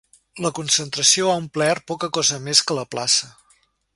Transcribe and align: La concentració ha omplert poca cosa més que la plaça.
La 0.45 0.49
concentració 0.59 1.27
ha 1.27 1.35
omplert 1.41 1.85
poca 1.93 2.11
cosa 2.19 2.39
més 2.47 2.65
que 2.71 2.81
la 2.81 2.89
plaça. 2.95 3.33